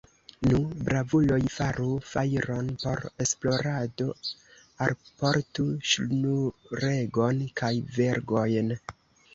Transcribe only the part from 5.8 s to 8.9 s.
ŝnuregon kaj vergojn!